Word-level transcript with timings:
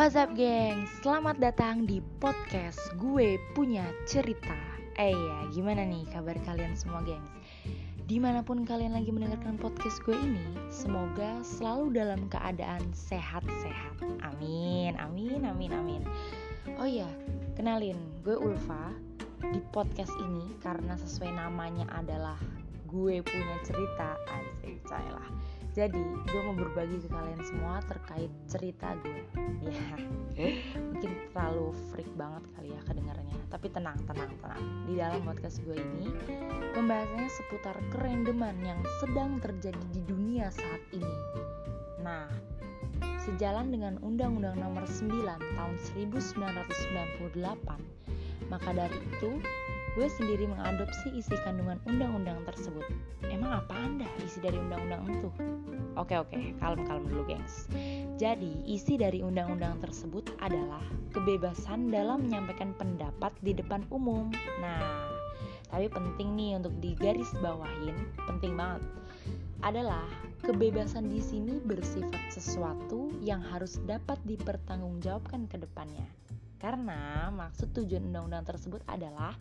What's 0.00 0.16
up 0.16 0.32
geng, 0.32 0.88
selamat 1.04 1.44
datang 1.44 1.84
di 1.84 2.00
podcast 2.24 2.80
gue 2.96 3.36
punya 3.52 3.84
cerita. 4.08 4.56
Eh 4.96 5.12
ya, 5.12 5.38
gimana 5.52 5.84
nih 5.84 6.08
kabar 6.08 6.40
kalian 6.40 6.72
semua 6.72 7.04
gengs? 7.04 7.28
Di 8.08 8.16
mana 8.16 8.40
pun 8.40 8.64
kalian 8.64 8.96
lagi 8.96 9.12
mendengarkan 9.12 9.60
podcast 9.60 10.00
gue 10.08 10.16
ini 10.16 10.56
Semoga 10.72 11.44
selalu 11.44 12.00
dalam 12.00 12.32
keadaan 12.32 12.80
sehat-sehat. 12.96 14.00
Amin, 14.24 14.96
amin, 14.96 15.44
amin, 15.44 15.72
amin. 15.76 16.02
Oh 16.80 16.88
iya, 16.88 17.12
kenalin 17.60 18.00
gue 18.24 18.40
Ulfa. 18.40 18.96
Di 19.52 19.60
podcast 19.68 20.16
ini 20.16 20.48
karena 20.64 20.96
sesuai 20.96 21.28
namanya 21.28 21.84
adalah 21.92 22.40
gue 22.88 23.20
punya 23.20 23.56
cerita 23.68 24.16
Asik, 24.32 24.80
lah 24.88 25.28
jadi 25.70 26.02
gue 26.02 26.40
mau 26.50 26.56
berbagi 26.58 26.98
ke 26.98 27.08
kalian 27.08 27.42
semua 27.46 27.78
terkait 27.86 28.30
cerita 28.50 28.90
gue 29.06 29.22
ya 29.62 29.72
mungkin 30.82 31.10
terlalu 31.30 31.70
freak 31.94 32.10
banget 32.18 32.42
kali 32.58 32.68
ya 32.74 32.80
kedengarannya. 32.90 33.38
Tapi 33.50 33.66
tenang 33.70 33.98
tenang 34.06 34.30
tenang. 34.42 34.62
Di 34.90 34.98
dalam 34.98 35.22
podcast 35.22 35.62
gue 35.62 35.78
ini 35.78 36.10
pembahasannya 36.74 37.30
seputar 37.30 37.76
kerendeman 37.94 38.58
yang 38.66 38.80
sedang 38.98 39.38
terjadi 39.38 39.84
di 39.94 40.02
dunia 40.10 40.50
saat 40.50 40.82
ini. 40.90 41.18
Nah 42.02 42.26
sejalan 43.22 43.70
dengan 43.70 43.94
Undang-Undang 44.00 44.58
Nomor 44.58 44.88
9 44.88 45.06
tahun 45.38 45.74
1998 45.94 47.30
maka 48.50 48.70
dari 48.74 48.98
itu 48.98 49.38
gue 49.98 50.06
sendiri 50.06 50.46
mengadopsi 50.46 51.10
isi 51.18 51.34
kandungan 51.42 51.82
undang-undang 51.88 52.38
tersebut. 52.46 52.86
Emang 53.26 53.62
apa 53.62 53.74
anda 53.74 54.06
isi 54.22 54.38
dari 54.38 54.54
undang-undang 54.54 55.02
itu? 55.10 55.28
Oke 55.98 56.14
oke, 56.14 56.38
kalem-kalem 56.62 57.04
dulu 57.10 57.26
gengs. 57.26 57.66
Jadi, 58.14 58.62
isi 58.70 58.94
dari 58.94 59.26
undang-undang 59.26 59.82
tersebut 59.82 60.30
adalah 60.38 60.82
kebebasan 61.10 61.90
dalam 61.90 62.30
menyampaikan 62.30 62.70
pendapat 62.78 63.34
di 63.42 63.50
depan 63.50 63.82
umum. 63.90 64.30
Nah, 64.62 65.10
tapi 65.66 65.90
penting 65.90 66.38
nih 66.38 66.62
untuk 66.62 66.74
digaris 66.78 67.34
bawahin, 67.42 67.94
penting 68.30 68.54
banget 68.54 68.86
adalah 69.60 70.06
kebebasan 70.40 71.12
di 71.12 71.20
sini 71.20 71.60
bersifat 71.60 72.32
sesuatu 72.32 73.12
yang 73.20 73.44
harus 73.44 73.76
dapat 73.84 74.16
dipertanggungjawabkan 74.24 75.50
ke 75.50 75.60
depannya. 75.60 76.06
Karena 76.60 77.28
maksud 77.32 77.72
tujuan 77.72 78.08
undang-undang 78.12 78.44
tersebut 78.44 78.84
adalah 78.88 79.32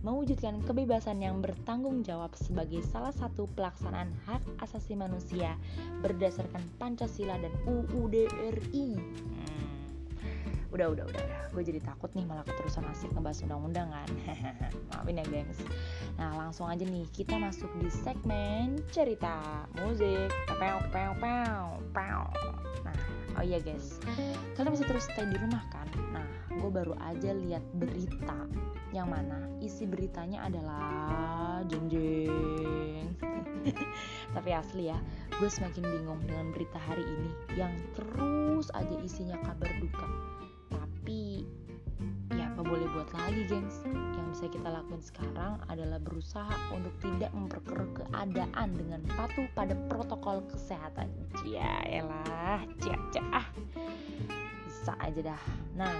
mewujudkan 0.00 0.64
kebebasan 0.64 1.20
yang 1.20 1.44
bertanggung 1.44 2.00
jawab 2.00 2.32
sebagai 2.34 2.80
salah 2.88 3.12
satu 3.12 3.44
pelaksanaan 3.52 4.08
hak 4.24 4.42
asasi 4.64 4.96
manusia 4.96 5.54
berdasarkan 6.00 6.64
Pancasila 6.80 7.36
dan 7.36 7.52
UUD 7.68 8.32
RI. 8.32 8.96
Hmm. 8.96 9.52
Udah, 10.72 10.88
udah, 10.88 11.04
udah, 11.04 11.20
udah. 11.20 11.40
Gue 11.52 11.62
jadi 11.68 11.84
takut 11.84 12.08
nih 12.16 12.24
malah 12.24 12.48
keterusan 12.48 12.88
asik 12.88 13.12
ngebahas 13.12 13.44
undang-undang 13.44 13.92
kan. 13.92 14.08
Maafin 14.88 15.20
ya, 15.20 15.24
gengs. 15.28 15.60
Nah, 16.16 16.32
langsung 16.40 16.64
aja 16.64 16.80
nih 16.80 17.04
kita 17.12 17.36
masuk 17.36 17.68
di 17.76 17.92
segmen 17.92 18.80
cerita 18.88 19.68
musik. 19.84 20.32
Pew, 20.48 20.78
pew, 20.88 21.12
pew, 21.20 21.52
pew. 21.92 22.20
Nah, 22.88 22.96
oh 23.36 23.44
iya 23.44 23.60
guys, 23.60 24.00
kalian 24.56 24.72
bisa 24.72 24.88
terus 24.88 25.04
stay 25.12 25.28
di 25.28 25.36
rumah 25.36 25.60
kan? 25.68 25.84
Nah, 26.16 26.24
gue 26.60 26.70
baru 26.70 26.94
aja 27.00 27.32
lihat 27.32 27.64
berita. 27.76 28.48
Yang 28.92 29.08
mana? 29.08 29.38
Isi 29.62 29.88
beritanya 29.88 30.44
adalah 30.44 31.64
jeng 31.64 31.86
jeng 31.88 33.08
tapi 34.36 34.50
asli 34.50 34.90
ya 34.90 34.98
gue 35.38 35.48
semakin 35.50 35.84
bingung 35.86 36.20
dengan 36.26 36.50
berita 36.54 36.78
hari 36.78 37.02
ini 37.02 37.30
yang 37.58 37.72
terus 37.94 38.70
aja 38.74 38.96
isinya 39.02 39.38
kabar 39.42 39.70
duka. 39.82 40.06
Tapi 40.70 41.46
ya 42.32 42.48
apa 42.48 42.62
boleh 42.62 42.86
buat 42.94 43.10
lagi 43.10 43.42
gengs? 43.50 43.82
Yang 43.90 44.26
bisa 44.34 44.46
kita 44.54 44.68
lakuin 44.70 45.02
sekarang 45.02 45.58
adalah 45.66 45.98
berusaha 45.98 46.54
untuk 46.70 46.94
tidak 47.02 47.30
memperkeruh 47.34 47.90
keadaan 47.98 48.68
dengan 48.78 49.00
patuh 49.18 49.46
pada 49.52 49.74
protokol 49.90 50.46
kesehatan. 50.50 51.10
Ya 51.42 51.82
elah. 51.90 52.62
Cia 52.78 52.96
cia 53.10 53.41
bisa 54.82 54.98
aja 54.98 55.32
dah 55.32 55.42
nah 55.78 55.94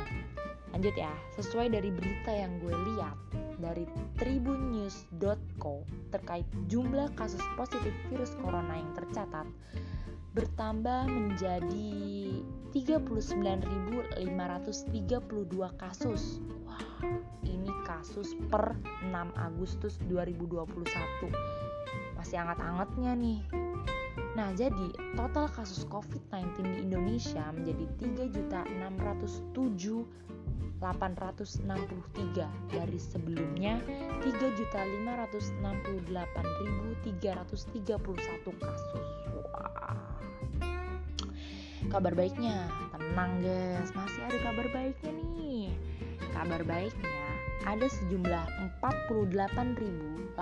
Lanjut 0.73 0.97
ya, 0.97 1.13
sesuai 1.37 1.69
dari 1.69 1.93
berita 1.93 2.33
yang 2.33 2.57
gue 2.65 2.73
lihat 2.73 3.13
dari 3.61 3.85
tribunnews.co 4.17 5.85
terkait 6.09 6.49
jumlah 6.73 7.13
kasus 7.13 7.45
positif 7.61 7.93
virus 8.09 8.33
corona 8.41 8.81
yang 8.81 8.89
tercatat 8.97 9.45
bertambah 10.33 11.13
menjadi 11.13 11.93
39.532 12.73 14.17
kasus. 15.77 16.41
Wah, 16.65 16.81
ini 17.45 17.69
kasus 17.85 18.33
per 18.49 18.73
6 19.05 19.13
Agustus 19.37 20.01
2021. 20.09 20.73
Masih 22.17 22.41
hangat-hangatnya 22.41 23.13
nih. 23.13 23.45
Nah, 24.33 24.49
jadi 24.57 24.97
total 25.13 25.45
kasus 25.53 25.85
COVID-19 25.93 26.65
di 26.65 26.89
Indonesia 26.89 27.53
menjadi 27.53 27.85
3.607 28.01 30.09
863 30.83 32.75
dari 32.75 32.99
sebelumnya 32.99 33.79
3.568.331 34.27 37.15
kasus. 38.59 39.07
Wah. 39.39 39.95
Kabar 41.87 42.19
baiknya, 42.19 42.67
tenang 42.91 43.39
guys, 43.45 43.95
masih 43.95 44.27
ada 44.27 44.39
kabar 44.43 44.67
baiknya 44.75 45.13
nih. 45.13 45.71
Kabar 46.35 46.67
baiknya 46.67 47.22
ada 47.63 47.87
sejumlah 47.87 48.75
48.832 48.83 50.35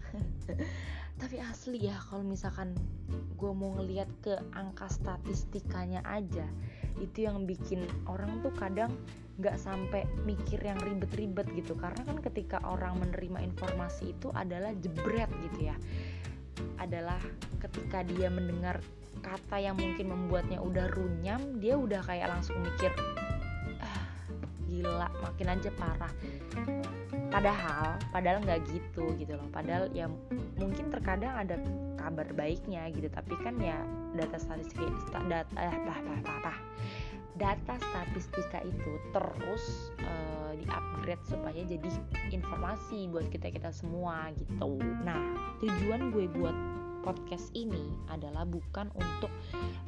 tapi 1.15 1.39
asli 1.39 1.89
ya 1.89 1.97
kalau 2.11 2.27
misalkan 2.27 2.75
gue 3.39 3.53
mau 3.55 3.75
ngeliat 3.79 4.11
ke 4.21 4.35
angka 4.55 4.91
statistikanya 4.91 6.03
aja 6.03 6.45
itu 7.03 7.27
yang 7.27 7.47
bikin 7.47 7.87
orang 8.07 8.43
tuh 8.43 8.55
kadang 8.55 8.91
nggak 9.39 9.59
sampai 9.59 10.07
mikir 10.23 10.63
yang 10.63 10.79
ribet-ribet 10.79 11.47
gitu. 11.59 11.75
Karena 11.75 12.07
kan 12.07 12.23
ketika 12.23 12.63
orang 12.63 13.03
menerima 13.03 13.43
informasi 13.43 14.15
itu 14.15 14.31
adalah 14.31 14.71
jebret 14.79 15.27
gitu 15.51 15.75
ya. 15.75 15.77
Adalah 16.79 17.19
ketika 17.59 18.07
dia 18.07 18.31
mendengar 18.31 18.79
kata 19.25 19.57
yang 19.59 19.75
mungkin 19.75 20.13
membuatnya 20.13 20.61
udah 20.61 20.91
runyam 20.93 21.57
dia 21.57 21.81
udah 21.81 22.05
kayak 22.05 22.29
langsung 22.29 22.61
mikir 22.61 22.93
gila 24.75 25.09
makin 25.23 25.47
aja 25.55 25.71
parah. 25.79 26.13
Padahal 27.31 27.99
padahal 28.11 28.39
nggak 28.43 28.67
gitu 28.71 29.15
gitu 29.19 29.35
loh. 29.39 29.49
Padahal 29.55 29.91
ya 29.95 30.11
mungkin 30.59 30.91
terkadang 30.91 31.35
ada 31.35 31.57
kabar 31.99 32.29
baiknya 32.37 32.91
gitu 32.93 33.09
tapi 33.09 33.35
kan 33.41 33.57
ya 33.57 33.81
data 34.13 34.37
statistik 34.37 34.93
data 35.27 35.49
eh, 35.57 35.73
bah, 35.89 35.99
bah, 36.05 36.19
bah, 36.21 36.39
bah. 36.45 36.59
data 37.35 37.75
statistika 37.81 38.63
itu 38.63 38.93
terus 39.11 39.91
uh, 40.07 40.55
di-upgrade 40.55 41.25
supaya 41.27 41.61
jadi 41.67 41.89
informasi 42.31 43.11
buat 43.11 43.27
kita 43.33 43.51
kita 43.51 43.75
semua 43.75 44.31
gitu. 44.39 44.79
Nah 45.03 45.19
tujuan 45.59 46.15
gue 46.15 46.31
buat 46.31 46.55
podcast 47.05 47.53
ini 47.53 47.93
adalah 48.09 48.49
bukan 48.49 48.89
untuk 48.97 49.29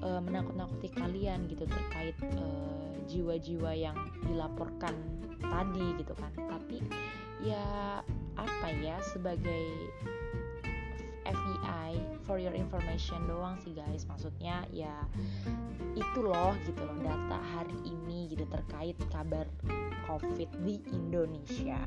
uh, 0.04 0.20
menakut-nakuti 0.20 0.92
kalian 0.92 1.48
gitu 1.48 1.64
terkait 1.64 2.12
jiwa 2.20 3.40
jiwa-jiwa 3.40 3.72
yang 3.72 3.96
dilaporkan 4.28 4.92
tadi 5.40 5.96
gitu 5.96 6.12
kan. 6.12 6.30
Tapi 6.36 6.84
ya 7.40 8.04
apa 8.36 8.68
ya 8.84 9.00
sebagai 9.00 9.64
FBI 11.26 11.98
for 12.28 12.38
your 12.38 12.54
information 12.54 13.24
doang 13.26 13.56
sih 13.64 13.72
guys. 13.74 14.04
Maksudnya 14.06 14.68
ya 14.70 14.94
itu 15.96 16.20
loh 16.20 16.54
gitu 16.68 16.84
loh 16.84 16.98
data 17.00 17.40
hari 17.56 17.78
ini 17.88 18.28
gitu 18.30 18.44
terkait 18.46 18.94
kabar 19.08 19.48
covid 20.06 20.50
di 20.62 20.78
Indonesia. 20.92 21.80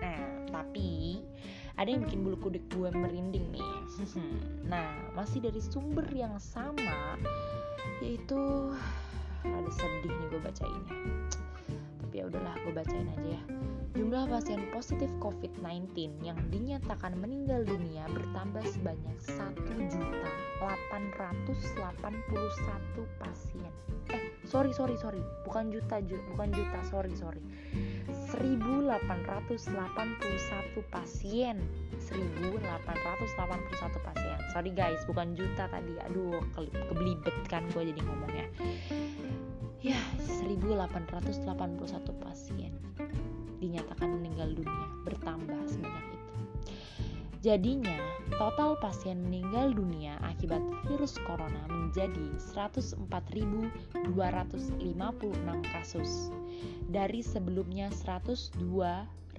Nah 0.00 0.46
tapi 0.54 1.20
ada 1.76 1.88
yang 1.92 2.04
bikin 2.08 2.24
bulu 2.24 2.36
kuduk 2.40 2.64
gue 2.72 2.88
merinding 2.92 3.52
nih. 3.52 3.72
Nah 4.64 5.12
masih 5.12 5.44
dari 5.44 5.60
sumber 5.60 6.08
yang 6.12 6.36
sama 6.40 7.20
yaitu 8.00 8.72
ada 9.44 9.70
sedih 9.72 10.12
nih 10.12 10.26
gue 10.32 10.40
bacainnya. 10.40 10.96
Tapi 12.00 12.14
ya 12.16 12.24
udahlah 12.28 12.54
gue 12.64 12.72
bacain 12.72 13.08
aja 13.08 13.28
ya 13.36 13.42
jumlah 13.96 14.28
pasien 14.28 14.60
positif 14.76 15.08
COVID-19 15.24 16.20
yang 16.20 16.36
dinyatakan 16.52 17.16
meninggal 17.16 17.64
dunia 17.64 18.04
bertambah 18.12 18.60
sebanyak 18.68 19.16
1.881 19.24 20.60
pasien. 23.16 23.72
Eh, 24.12 24.36
sorry 24.44 24.76
sorry 24.76 25.00
sorry, 25.00 25.24
bukan 25.48 25.72
juta, 25.72 26.04
ju 26.04 26.20
bukan 26.36 26.52
juta, 26.52 26.78
sorry 26.92 27.16
sorry. 27.16 27.40
1.881 28.36 29.56
pasien. 30.92 31.56
1.881 31.96 32.60
pasien. 34.04 34.38
Sorry 34.52 34.70
guys. 34.70 35.02
Bukan 35.08 35.34
juta 35.34 35.66
tadi. 35.66 35.98
Aduh 36.06 36.38
ke 36.54 36.70
kebelibet 36.70 37.34
kan 37.50 37.66
gue 37.74 37.82
jadi 37.90 38.00
ngomongnya. 38.04 38.46
Ya 39.82 39.98
1.881 40.22 40.86
pasien 42.22 42.72
dinyatakan 43.58 44.10
meninggal 44.20 44.52
dunia 44.52 44.86
bertambah 45.04 45.60
sebanyak 45.68 46.06
itu 46.12 46.26
jadinya 47.46 47.94
total 48.34 48.74
pasien 48.82 49.22
meninggal 49.22 49.70
dunia 49.70 50.18
akibat 50.26 50.58
virus 50.90 51.14
corona 51.22 51.62
menjadi 51.70 52.34
104.256 52.42 54.10
kasus 55.70 56.34
dari 56.90 57.22
sebelumnya 57.22 57.86
102.375 57.94 59.38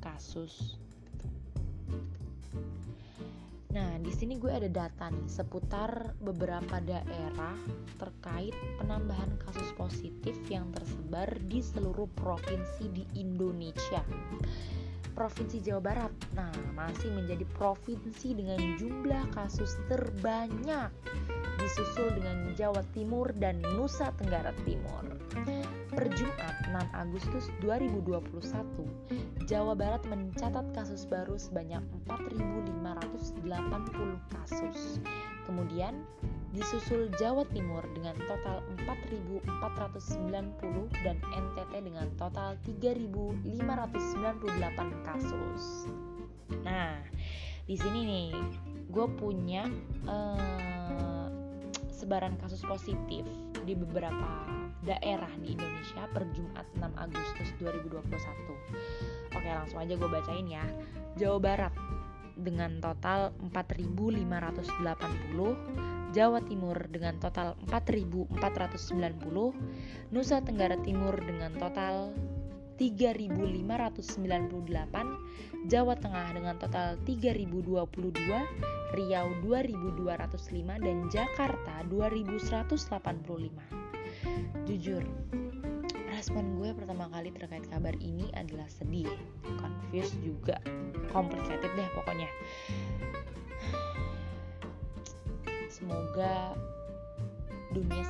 kasus. 0.00 0.80
Nah, 3.76 4.00
di 4.00 4.08
sini 4.08 4.40
gue 4.40 4.48
ada 4.48 4.72
data 4.72 5.12
nih 5.12 5.28
seputar 5.28 6.16
beberapa 6.24 6.80
daerah 6.80 7.60
terkait 8.00 8.56
penambahan 8.80 9.36
kasus 9.44 9.68
positif 9.76 10.32
yang 10.48 10.72
tersebar 10.72 11.28
di 11.44 11.60
seluruh 11.60 12.08
provinsi 12.16 12.88
di 12.88 13.04
Indonesia. 13.20 14.00
Provinsi 15.12 15.60
Jawa 15.60 15.92
Barat, 15.92 16.12
nah 16.32 16.52
masih 16.72 17.12
menjadi 17.12 17.44
provinsi 17.52 18.32
dengan 18.32 18.80
jumlah 18.80 19.28
kasus 19.36 19.76
terbanyak 19.92 20.88
disusul 21.60 22.16
dengan 22.16 22.56
Jawa 22.56 22.80
Timur 22.96 23.28
dan 23.36 23.60
Nusa 23.76 24.08
Tenggara 24.16 24.56
Timur. 24.64 25.04
Per 25.96 26.12
Jumat 26.12 26.52
6 26.76 26.92
Agustus 26.92 27.48
2021, 27.64 28.28
Jawa 29.48 29.72
Barat 29.72 30.04
mencatat 30.04 30.76
kasus 30.76 31.08
baru 31.08 31.40
sebanyak 31.40 31.80
4.580 32.04 33.40
kasus. 34.28 35.00
Kemudian 35.48 36.04
disusul 36.52 37.08
Jawa 37.16 37.48
Timur 37.48 37.80
dengan 37.96 38.12
total 38.28 38.60
4.490 38.84 40.92
dan 41.00 41.16
NTT 41.32 41.72
dengan 41.80 42.12
total 42.20 42.60
3.598 42.68 43.56
kasus. 45.00 45.88
Nah, 46.60 47.00
di 47.64 47.72
sini 47.72 48.04
nih 48.04 48.36
gue 48.92 49.06
punya 49.16 49.64
uh, 50.04 51.32
sebaran 51.88 52.36
kasus 52.36 52.60
positif 52.68 53.24
di 53.64 53.72
beberapa 53.72 54.44
daerah 54.86 55.34
di 55.42 55.58
Indonesia 55.58 56.06
per 56.14 56.22
Jumat 56.30 56.62
6 56.78 56.94
Agustus 56.94 57.50
2021. 57.58 58.06
Oke, 59.34 59.48
langsung 59.50 59.82
aja 59.82 59.98
gue 59.98 60.08
bacain 60.08 60.46
ya. 60.46 60.62
Jawa 61.18 61.42
Barat 61.42 61.74
dengan 62.36 62.76
total 62.78 63.32
4.580, 63.50 66.14
Jawa 66.14 66.38
Timur 66.44 66.76
dengan 66.92 67.16
total 67.18 67.56
4.490, 67.66 70.12
Nusa 70.12 70.44
Tenggara 70.44 70.76
Timur 70.84 71.16
dengan 71.18 71.56
total 71.56 72.12
3.598, 72.76 75.64
Jawa 75.66 75.96
Tengah 75.96 76.36
dengan 76.36 76.60
total 76.60 77.00
3.022, 77.08 78.92
Riau 78.92 79.32
2.205, 79.40 80.84
dan 80.84 81.08
Jakarta 81.08 81.80
2.185. 81.88 83.85
Jujur, 84.66 85.04
respon 86.10 86.58
gue 86.58 86.70
pertama 86.74 87.06
kali 87.10 87.30
terkait 87.30 87.64
kabar 87.70 87.94
ini 88.02 88.28
adalah 88.34 88.66
sedih, 88.66 89.10
confused 89.58 90.18
juga, 90.22 90.58
complicated 91.14 91.70
deh 91.74 91.88
pokoknya. 91.94 92.30
Semoga 95.70 96.56
dunia 97.74 98.04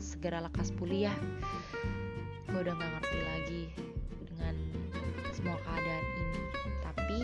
segera 0.00 0.42
lekas 0.42 0.74
pulih 0.74 1.12
ya. 1.12 1.14
Gue 2.50 2.66
udah 2.66 2.74
gak 2.74 2.90
ngerti 2.98 3.18
lagi 3.22 3.62
semua 5.40 5.56
keadaan 5.64 6.04
ini 6.04 6.40
tapi 6.84 7.20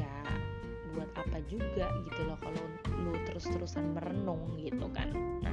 ya 0.00 0.14
buat 0.96 1.12
apa 1.12 1.38
juga 1.44 1.92
gitu 2.08 2.20
loh 2.24 2.40
kalau 2.40 2.64
lu 3.04 3.12
terus-terusan 3.28 3.92
merenung 3.92 4.56
gitu 4.56 4.88
kan 4.96 5.12
nah 5.44 5.52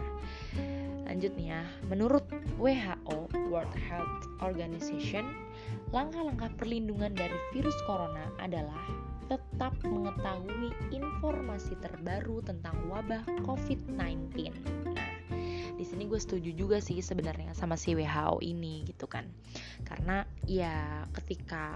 lanjut 1.11 1.35
nih 1.35 1.51
ya 1.51 1.61
menurut 1.91 2.23
WHO 2.55 3.27
World 3.51 3.75
Health 3.75 4.31
Organization 4.39 5.27
langkah-langkah 5.91 6.47
perlindungan 6.55 7.11
dari 7.11 7.35
virus 7.51 7.75
corona 7.83 8.31
adalah 8.39 8.79
tetap 9.27 9.75
mengetahui 9.83 10.71
informasi 10.95 11.75
terbaru 11.83 12.43
tentang 12.43 12.75
wabah 12.87 13.23
COVID-19. 13.43 14.51
Nah, 14.91 15.11
di 15.75 15.83
sini 15.83 16.07
gue 16.07 16.19
setuju 16.19 16.55
juga 16.55 16.79
sih 16.79 17.03
sebenarnya 17.03 17.51
sama 17.55 17.75
si 17.75 17.91
WHO 17.91 18.39
ini 18.39 18.87
gitu 18.87 19.03
kan 19.07 19.27
karena 19.83 20.23
ya 20.47 21.03
ketika 21.11 21.75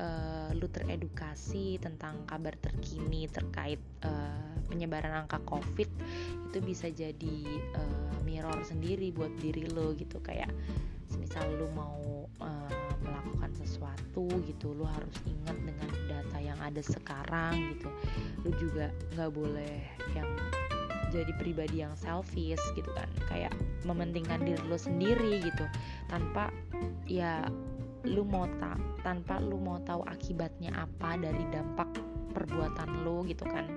uh, 0.00 0.48
lu 0.56 0.68
teredukasi 0.70 1.76
tentang 1.82 2.24
kabar 2.24 2.56
terkini 2.56 3.28
terkait 3.28 3.80
uh, 4.06 4.52
penyebaran 4.70 5.24
angka 5.24 5.42
covid 5.44 5.88
itu 6.48 6.58
bisa 6.64 6.88
jadi 6.88 7.36
uh, 7.76 8.16
mirror 8.24 8.60
sendiri 8.64 9.12
buat 9.12 9.32
diri 9.40 9.68
lo 9.72 9.92
gitu. 9.96 10.20
Kayak 10.24 10.52
misal 11.20 11.44
lu 11.60 11.68
mau 11.76 12.24
uh, 12.40 12.72
melakukan 13.04 13.52
sesuatu 13.52 14.24
gitu 14.48 14.72
lu 14.72 14.88
harus 14.88 15.16
ingat 15.28 15.56
dengan 15.60 15.90
data 16.08 16.38
yang 16.40 16.56
ada 16.60 16.80
sekarang 16.80 17.76
gitu. 17.76 17.88
Lu 18.46 18.50
juga 18.56 18.88
nggak 19.16 19.32
boleh 19.32 19.76
yang 20.16 20.28
jadi 21.12 21.28
pribadi 21.36 21.84
yang 21.84 21.92
selfish 21.92 22.62
gitu 22.72 22.88
kan. 22.96 23.08
Kayak 23.28 23.52
mementingkan 23.84 24.40
diri 24.40 24.62
lo 24.64 24.80
sendiri 24.80 25.44
gitu 25.44 25.66
tanpa 26.08 26.48
ya 27.04 27.44
lu 28.08 28.26
mau 28.26 28.50
tak 28.58 28.78
tanpa 29.06 29.38
lu 29.38 29.58
mau 29.58 29.78
tahu 29.82 30.02
akibatnya 30.10 30.74
apa 30.74 31.14
dari 31.18 31.42
dampak 31.50 31.88
perbuatan 32.32 33.06
lo 33.06 33.22
gitu 33.28 33.44
kan. 33.46 33.68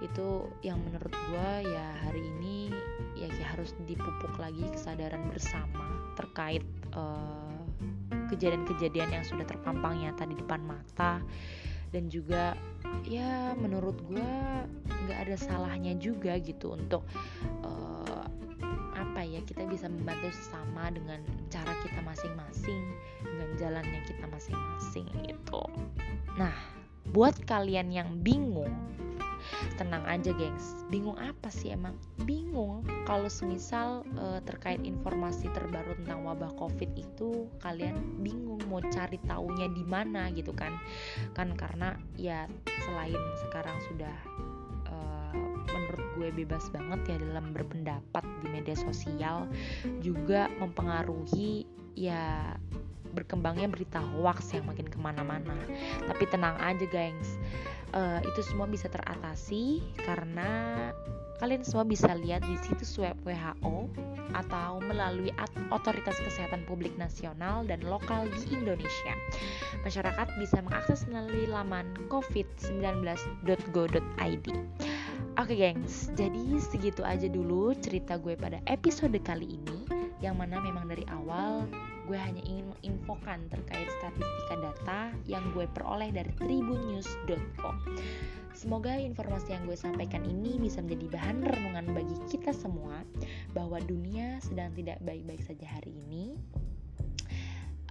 Itu 0.00 0.48
yang 0.64 0.80
menurut 0.80 1.12
gue 1.12 1.48
ya 1.68 1.86
hari 2.06 2.24
ini 2.38 2.72
ya 3.18 3.28
harus 3.52 3.76
dipupuk 3.84 4.32
lagi 4.40 4.64
kesadaran 4.72 5.28
bersama 5.28 6.14
terkait 6.16 6.64
eh, 6.94 7.60
kejadian-kejadian 8.32 9.20
yang 9.20 9.24
sudah 9.26 9.44
terpampang 9.44 10.00
nyata 10.00 10.24
di 10.24 10.38
depan 10.38 10.62
mata. 10.64 11.20
Dan 11.90 12.06
juga 12.06 12.54
ya 13.02 13.52
menurut 13.58 13.98
gue 14.06 14.30
nggak 14.86 15.18
ada 15.26 15.34
salahnya 15.34 15.98
juga 15.98 16.38
gitu 16.38 16.78
untuk 16.78 17.02
uh, 17.66 17.89
ya 19.30 19.40
kita 19.46 19.62
bisa 19.70 19.86
membantu 19.86 20.34
sesama 20.34 20.90
dengan 20.90 21.22
cara 21.48 21.70
kita 21.86 22.00
masing-masing 22.02 22.82
dengan 23.22 23.50
jalannya 23.56 24.00
kita 24.06 24.26
masing-masing 24.26 25.06
gitu. 25.26 25.62
Nah 26.34 26.54
buat 27.10 27.34
kalian 27.46 27.90
yang 27.94 28.10
bingung 28.22 28.74
tenang 29.80 30.04
aja 30.06 30.30
gengs. 30.36 30.76
Bingung 30.92 31.16
apa 31.16 31.48
sih 31.48 31.72
emang? 31.72 31.96
Bingung. 32.28 32.84
Kalau 33.08 33.26
semisal 33.26 34.04
uh, 34.16 34.40
terkait 34.44 34.80
informasi 34.84 35.48
terbaru 35.50 35.96
tentang 36.04 36.28
wabah 36.28 36.52
covid 36.60 36.90
itu 36.94 37.48
kalian 37.64 37.96
bingung 38.20 38.60
mau 38.68 38.84
cari 38.92 39.18
taunya 39.26 39.66
di 39.72 39.84
mana 39.84 40.28
gitu 40.32 40.52
kan. 40.52 40.76
Kan 41.32 41.56
karena 41.56 41.96
ya 42.20 42.46
selain 42.84 43.18
sekarang 43.48 43.76
sudah 43.90 44.16
menurut 45.74 46.06
gue 46.18 46.28
bebas 46.44 46.68
banget 46.74 47.00
ya 47.14 47.16
dalam 47.30 47.54
berpendapat 47.54 48.24
di 48.42 48.46
media 48.50 48.76
sosial 48.76 49.46
juga 50.04 50.50
mempengaruhi 50.58 51.66
ya 51.98 52.54
berkembangnya 53.10 53.66
berita 53.66 53.98
hoax 53.98 54.54
yang 54.54 54.70
makin 54.70 54.86
ke 54.86 54.98
mana-mana 54.98 55.58
tapi 56.06 56.30
tenang 56.30 56.54
aja 56.62 56.86
gengs 56.86 57.42
uh, 57.94 58.22
itu 58.22 58.40
semua 58.46 58.70
bisa 58.70 58.86
teratasi 58.86 59.82
karena 60.06 60.78
kalian 61.40 61.64
semua 61.64 61.88
bisa 61.88 62.12
lihat 62.12 62.44
di 62.44 62.52
situs 62.60 63.00
web 63.00 63.16
WHO 63.24 63.88
atau 64.36 64.76
melalui 64.84 65.32
otoritas 65.72 66.20
kesehatan 66.20 66.68
publik 66.68 66.92
nasional 67.00 67.64
dan 67.64 67.80
lokal 67.82 68.28
di 68.28 68.52
Indonesia. 68.52 69.16
Masyarakat 69.82 70.28
bisa 70.36 70.60
mengakses 70.60 71.08
melalui 71.08 71.48
laman 71.48 71.96
covid19.go.id. 72.12 74.46
Oke 75.40 75.56
gengs, 75.56 76.12
jadi 76.20 76.60
segitu 76.60 77.00
aja 77.00 77.24
dulu 77.24 77.72
cerita 77.72 78.20
gue 78.20 78.36
pada 78.36 78.60
episode 78.68 79.16
kali 79.24 79.56
ini 79.56 79.88
yang 80.20 80.36
mana 80.36 80.60
memang 80.60 80.84
dari 80.84 81.00
awal 81.08 81.64
gue 82.04 82.12
hanya 82.12 82.44
ingin 82.44 82.68
menginfokan 82.76 83.48
terkait 83.48 83.88
statistika 83.88 84.60
data 84.60 85.00
yang 85.24 85.40
gue 85.56 85.64
peroleh 85.72 86.12
dari 86.12 86.28
tribunnews.com. 86.36 87.72
Semoga 88.52 89.00
informasi 89.00 89.56
yang 89.56 89.64
gue 89.64 89.80
sampaikan 89.80 90.28
ini 90.28 90.60
bisa 90.60 90.84
menjadi 90.84 91.08
bahan 91.08 91.40
renungan 91.40 91.88
bagi 91.96 92.20
kita 92.28 92.52
semua 92.52 93.00
bahwa 93.56 93.80
dunia 93.80 94.44
sedang 94.44 94.76
tidak 94.76 95.00
baik-baik 95.00 95.40
saja 95.40 95.64
hari 95.64 95.96
ini. 96.04 96.36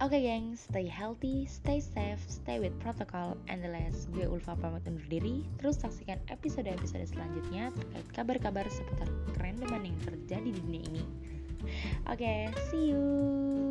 Oke 0.00 0.16
okay, 0.16 0.32
geng, 0.32 0.56
stay 0.56 0.88
healthy, 0.88 1.44
stay 1.44 1.76
safe, 1.76 2.24
stay 2.24 2.56
with 2.56 2.72
protocol, 2.80 3.36
and 3.52 3.60
the 3.60 3.68
last 3.68 4.08
gue 4.16 4.24
Ulfa 4.24 4.56
pamit 4.56 4.80
undur 4.88 5.04
diri. 5.12 5.44
Terus 5.60 5.76
saksikan 5.76 6.16
episode-episode 6.32 7.04
selanjutnya 7.04 7.68
terkait 7.76 8.08
kabar-kabar 8.16 8.64
seputar 8.72 9.12
kerendeman 9.36 9.92
yang 9.92 9.98
terjadi 10.00 10.56
di 10.56 10.60
dunia 10.64 10.84
ini. 10.88 11.04
Oke, 12.08 12.24
okay, 12.24 12.40
see 12.72 12.96
you. 12.96 13.69